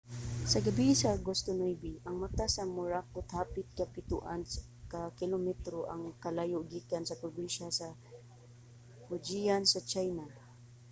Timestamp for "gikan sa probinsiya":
6.71-7.67